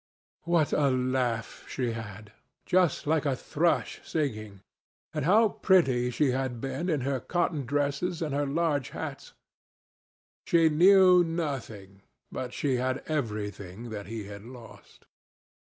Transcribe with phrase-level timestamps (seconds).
[0.45, 4.61] What a laugh she had!—just like a thrush singing.
[5.13, 9.33] And how pretty she had been in her cotton dresses and her large hats!
[10.47, 12.01] She knew nothing,
[12.31, 15.05] but she had everything that he had lost.